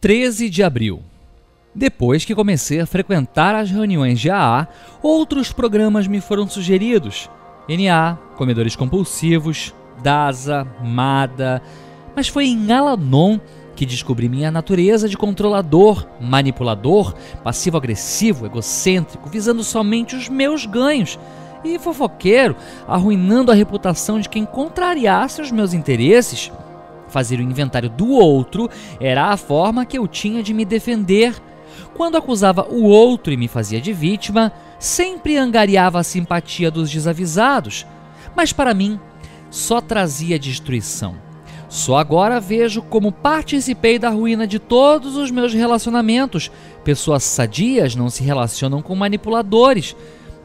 13 0.00 0.48
de 0.48 0.62
abril. 0.62 1.02
Depois 1.74 2.24
que 2.24 2.34
comecei 2.34 2.80
a 2.80 2.86
frequentar 2.86 3.54
as 3.54 3.70
reuniões 3.70 4.18
de 4.18 4.30
AA, 4.30 4.66
outros 5.02 5.52
programas 5.52 6.06
me 6.06 6.20
foram 6.20 6.48
sugeridos: 6.48 7.28
NA, 7.68 8.16
Comedores 8.36 8.74
Compulsivos, 8.74 9.74
DASA, 10.02 10.66
MADA. 10.82 11.60
Mas 12.16 12.28
foi 12.28 12.46
em 12.46 12.72
Alanon 12.72 13.38
que 13.76 13.84
descobri 13.86 14.28
minha 14.28 14.50
natureza 14.50 15.08
de 15.08 15.16
controlador, 15.16 16.06
manipulador, 16.20 17.14
passivo-agressivo, 17.44 18.46
egocêntrico, 18.46 19.28
visando 19.28 19.62
somente 19.62 20.16
os 20.16 20.28
meus 20.28 20.66
ganhos, 20.66 21.18
e 21.62 21.78
fofoqueiro, 21.78 22.56
arruinando 22.88 23.52
a 23.52 23.54
reputação 23.54 24.18
de 24.18 24.28
quem 24.28 24.44
contrariasse 24.44 25.40
os 25.40 25.50
meus 25.50 25.72
interesses. 25.72 26.50
Fazer 27.10 27.40
o 27.40 27.42
inventário 27.42 27.90
do 27.90 28.08
outro 28.10 28.70
era 29.00 29.26
a 29.26 29.36
forma 29.36 29.84
que 29.84 29.98
eu 29.98 30.06
tinha 30.06 30.42
de 30.42 30.54
me 30.54 30.64
defender. 30.64 31.34
Quando 31.94 32.16
acusava 32.16 32.66
o 32.70 32.84
outro 32.84 33.32
e 33.32 33.36
me 33.36 33.48
fazia 33.48 33.80
de 33.80 33.92
vítima, 33.92 34.52
sempre 34.78 35.36
angariava 35.36 35.98
a 35.98 36.04
simpatia 36.04 36.70
dos 36.70 36.90
desavisados, 36.90 37.84
mas 38.34 38.52
para 38.52 38.72
mim 38.72 38.98
só 39.50 39.80
trazia 39.80 40.38
destruição. 40.38 41.16
Só 41.68 41.98
agora 41.98 42.40
vejo 42.40 42.82
como 42.82 43.12
participei 43.12 43.98
da 43.98 44.10
ruína 44.10 44.46
de 44.46 44.58
todos 44.58 45.16
os 45.16 45.30
meus 45.30 45.52
relacionamentos. 45.52 46.50
Pessoas 46.82 47.22
sadias 47.22 47.94
não 47.94 48.10
se 48.10 48.24
relacionam 48.24 48.82
com 48.82 48.94
manipuladores. 48.96 49.94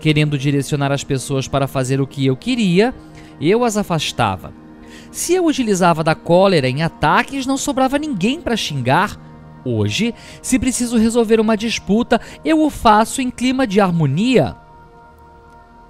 Querendo 0.00 0.36
direcionar 0.36 0.90
as 0.90 1.04
pessoas 1.04 1.46
para 1.46 1.68
fazer 1.68 2.00
o 2.00 2.08
que 2.08 2.26
eu 2.26 2.36
queria, 2.36 2.92
eu 3.40 3.64
as 3.64 3.76
afastava. 3.76 4.61
Se 5.10 5.34
eu 5.34 5.46
utilizava 5.46 6.02
da 6.02 6.14
cólera 6.14 6.68
em 6.68 6.82
ataques, 6.82 7.46
não 7.46 7.56
sobrava 7.56 7.98
ninguém 7.98 8.40
para 8.40 8.56
xingar. 8.56 9.18
Hoje, 9.64 10.14
se 10.40 10.58
preciso 10.58 10.96
resolver 10.96 11.38
uma 11.38 11.56
disputa, 11.56 12.20
eu 12.44 12.62
o 12.62 12.70
faço 12.70 13.20
em 13.20 13.30
clima 13.30 13.66
de 13.66 13.80
harmonia. 13.80 14.56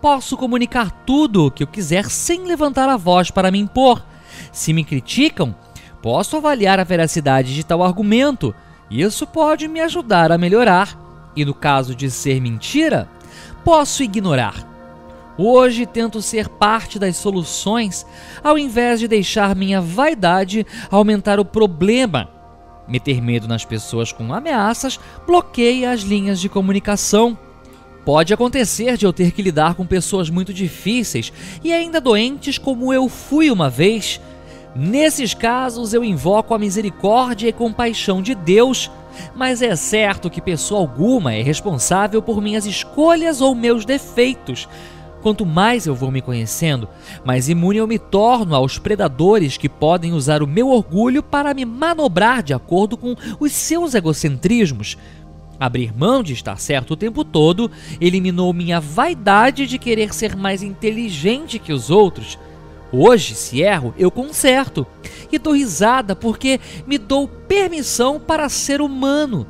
Posso 0.00 0.36
comunicar 0.36 0.90
tudo 1.06 1.46
o 1.46 1.50
que 1.50 1.62
eu 1.62 1.66
quiser 1.66 2.10
sem 2.10 2.44
levantar 2.44 2.88
a 2.88 2.96
voz 2.96 3.30
para 3.30 3.50
me 3.50 3.58
impor. 3.58 4.04
Se 4.50 4.72
me 4.72 4.84
criticam, 4.84 5.54
posso 6.02 6.36
avaliar 6.36 6.80
a 6.80 6.84
veracidade 6.84 7.54
de 7.54 7.64
tal 7.64 7.82
argumento. 7.82 8.54
Isso 8.90 9.26
pode 9.26 9.68
me 9.68 9.80
ajudar 9.80 10.32
a 10.32 10.38
melhorar. 10.38 10.98
E 11.34 11.44
no 11.44 11.54
caso 11.54 11.94
de 11.94 12.10
ser 12.10 12.40
mentira, 12.40 13.08
posso 13.64 14.02
ignorar. 14.02 14.71
Hoje 15.36 15.86
tento 15.86 16.20
ser 16.20 16.48
parte 16.48 16.98
das 16.98 17.16
soluções 17.16 18.04
ao 18.44 18.58
invés 18.58 19.00
de 19.00 19.08
deixar 19.08 19.56
minha 19.56 19.80
vaidade 19.80 20.66
aumentar 20.90 21.40
o 21.40 21.44
problema. 21.44 22.28
Meter 22.86 23.22
medo 23.22 23.48
nas 23.48 23.64
pessoas 23.64 24.12
com 24.12 24.34
ameaças 24.34 25.00
bloqueia 25.26 25.90
as 25.90 26.00
linhas 26.00 26.40
de 26.40 26.48
comunicação. 26.48 27.38
Pode 28.04 28.34
acontecer 28.34 28.96
de 28.96 29.06
eu 29.06 29.12
ter 29.12 29.30
que 29.30 29.40
lidar 29.40 29.74
com 29.74 29.86
pessoas 29.86 30.28
muito 30.28 30.52
difíceis 30.52 31.32
e 31.62 31.72
ainda 31.72 32.00
doentes 32.00 32.58
como 32.58 32.92
eu 32.92 33.08
fui 33.08 33.50
uma 33.50 33.70
vez. 33.70 34.20
Nesses 34.74 35.32
casos 35.32 35.94
eu 35.94 36.02
invoco 36.02 36.52
a 36.52 36.58
misericórdia 36.58 37.48
e 37.48 37.52
compaixão 37.52 38.20
de 38.20 38.34
Deus, 38.34 38.90
mas 39.34 39.62
é 39.62 39.76
certo 39.76 40.28
que 40.28 40.40
pessoa 40.40 40.80
alguma 40.80 41.32
é 41.32 41.42
responsável 41.42 42.20
por 42.20 42.42
minhas 42.42 42.66
escolhas 42.66 43.40
ou 43.40 43.54
meus 43.54 43.84
defeitos. 43.84 44.68
Quanto 45.22 45.46
mais 45.46 45.86
eu 45.86 45.94
vou 45.94 46.10
me 46.10 46.20
conhecendo, 46.20 46.88
mais 47.24 47.48
imune 47.48 47.78
eu 47.78 47.86
me 47.86 47.98
torno 47.98 48.56
aos 48.56 48.76
predadores 48.76 49.56
que 49.56 49.68
podem 49.68 50.12
usar 50.12 50.42
o 50.42 50.48
meu 50.48 50.68
orgulho 50.68 51.22
para 51.22 51.54
me 51.54 51.64
manobrar 51.64 52.42
de 52.42 52.52
acordo 52.52 52.96
com 52.96 53.14
os 53.38 53.52
seus 53.52 53.94
egocentrismos. 53.94 54.98
Abrir 55.60 55.96
mão 55.96 56.24
de 56.24 56.32
estar 56.32 56.58
certo 56.58 56.94
o 56.94 56.96
tempo 56.96 57.24
todo 57.24 57.70
eliminou 58.00 58.52
minha 58.52 58.80
vaidade 58.80 59.64
de 59.64 59.78
querer 59.78 60.12
ser 60.12 60.34
mais 60.34 60.60
inteligente 60.60 61.60
que 61.60 61.72
os 61.72 61.88
outros. 61.88 62.36
Hoje, 62.90 63.36
se 63.36 63.62
erro, 63.62 63.94
eu 63.96 64.10
conserto 64.10 64.84
e 65.30 65.38
dou 65.38 65.54
risada 65.54 66.16
porque 66.16 66.58
me 66.84 66.98
dou 66.98 67.28
permissão 67.28 68.18
para 68.18 68.48
ser 68.48 68.80
humano. 68.80 69.46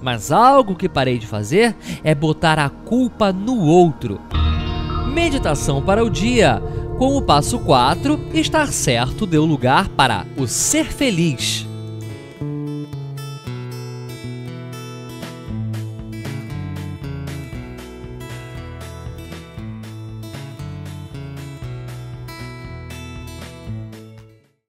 Mas 0.00 0.30
algo 0.30 0.76
que 0.76 0.88
parei 0.88 1.18
de 1.18 1.26
fazer 1.26 1.74
é 2.04 2.14
botar 2.14 2.60
a 2.60 2.70
culpa 2.70 3.32
no 3.32 3.58
outro. 3.58 4.20
Meditação 5.08 5.82
para 5.82 6.04
o 6.04 6.10
dia. 6.10 6.62
Com 6.98 7.16
o 7.16 7.22
passo 7.22 7.58
4, 7.58 8.18
estar 8.34 8.72
certo 8.72 9.26
deu 9.26 9.44
lugar 9.44 9.88
para 9.88 10.26
o 10.36 10.46
ser 10.46 10.86
feliz. 10.86 11.67